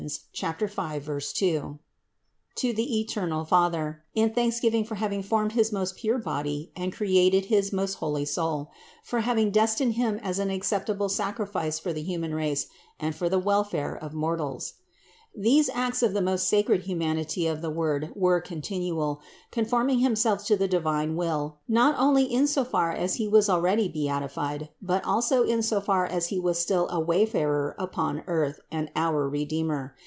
5, 0.67 1.19
2) 1.35 1.79
to 2.55 2.73
the 2.73 2.99
eternal 3.01 3.45
Father, 3.45 4.03
in 4.15 4.33
thanksgiving 4.33 4.83
for 4.83 4.95
having 4.95 5.21
formed 5.21 5.51
his 5.51 5.71
most 5.71 5.95
pure 5.95 6.17
body 6.17 6.71
and 6.75 6.91
created 6.91 7.45
his 7.45 7.71
most 7.71 7.93
holy 7.99 8.25
soul; 8.25 8.71
for 9.03 9.19
having 9.19 9.51
destined 9.51 9.93
Him 9.93 10.19
as 10.23 10.39
an 10.39 10.49
acceptable 10.49 11.07
sacrifice 11.07 11.77
for 11.77 11.93
the 11.93 12.01
human 12.01 12.33
race 12.33 12.65
and 12.99 13.13
for 13.13 13.29
the 13.29 13.37
welfare 13.37 13.95
of 13.95 14.11
mor 14.15 14.37
tals. 14.39 14.73
These 15.33 15.69
acts 15.73 16.03
of 16.03 16.13
the 16.13 16.21
most 16.21 16.49
sacred 16.49 16.81
humanity 16.81 17.47
of 17.47 17.61
the 17.61 17.69
Word 17.69 18.11
were 18.15 18.41
continual, 18.41 19.21
conforming 19.49 19.99
Himself 19.99 20.43
to 20.47 20.57
the 20.57 20.67
divine 20.67 21.15
will 21.15 21.59
not 21.69 21.95
only 21.97 22.25
in 22.25 22.47
so 22.47 22.65
far 22.65 22.91
as 22.91 23.15
He 23.15 23.29
was 23.29 23.49
already 23.49 23.87
beatified, 23.87 24.67
but 24.81 25.05
also 25.05 25.43
in 25.43 25.63
so 25.63 25.79
far 25.79 26.05
as 26.05 26.27
He 26.27 26.37
was 26.39 26.59
still 26.59 26.89
a 26.89 26.99
wayfarer 26.99 27.77
upon 27.79 28.23
earth 28.27 28.59
and 28.69 28.91
our 28.93 29.29
Redeemer. 29.29 29.95